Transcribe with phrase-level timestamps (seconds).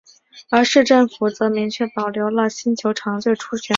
[0.49, 3.69] 而市政府则明确保留了新球场的最初选址。